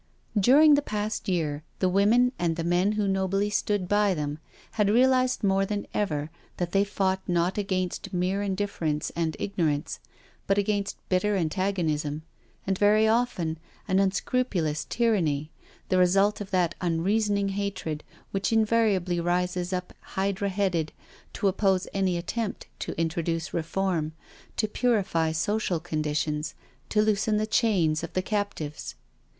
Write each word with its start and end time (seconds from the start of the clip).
During 0.39 0.73
the 0.73 0.81
past 0.81 1.29
year 1.29 1.63
the 1.77 1.87
women, 1.87 2.31
and 2.39 2.55
the 2.55 2.63
men 2.63 2.93
who 2.93 3.07
nobly 3.07 3.51
stood 3.51 3.87
by 3.87 4.15
them, 4.15 4.39
had 4.71 4.89
realised 4.89 5.43
more 5.43 5.63
than 5.63 5.85
ever 5.93 6.31
that 6.57 6.71
they 6.71 6.83
fought 6.83 7.21
not 7.27 7.59
against 7.59 8.11
mere 8.11 8.41
indifference 8.41 9.11
and 9.15 9.37
igno 9.39 9.67
rance, 9.67 9.99
but 10.47 10.57
against 10.57 10.97
bitter 11.07 11.35
antagonism, 11.35 12.23
and, 12.65 12.79
very 12.79 13.07
often, 13.07 13.59
an 13.87 13.99
unscrupulous 13.99 14.85
tyranny, 14.89 15.51
the 15.89 15.99
result 15.99 16.41
of 16.41 16.49
that 16.49 16.73
unreasoning 16.81 17.49
hatred 17.49 18.03
which 18.31 18.51
invariably 18.51 19.19
rises 19.19 19.71
up 19.71 19.93
hydra 20.17 20.49
headed 20.49 20.91
to 21.33 21.47
op 21.47 21.57
pose 21.57 21.87
any 21.93 22.17
attempt 22.17 22.65
to 22.79 22.99
introduce 22.99 23.53
reform, 23.53 24.13
to 24.57 24.67
purify 24.67 25.31
social 25.31 25.79
conditions, 25.79 26.55
to 26.89 27.03
loosen 27.03 27.37
the 27.37 27.45
chains 27.45 28.03
of 28.03 28.13
the 28.13 28.23
captives. 28.23 28.95